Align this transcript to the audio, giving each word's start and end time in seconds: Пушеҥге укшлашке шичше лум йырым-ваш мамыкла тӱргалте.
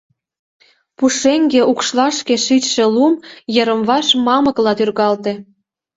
Пушеҥге 0.97 1.61
укшлашке 1.71 2.35
шичше 2.45 2.85
лум 2.93 3.13
йырым-ваш 3.55 4.07
мамыкла 4.25 4.71
тӱргалте. 4.77 5.33